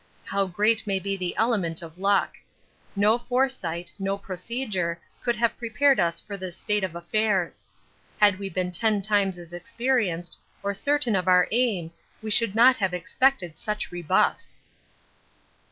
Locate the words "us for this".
5.99-6.57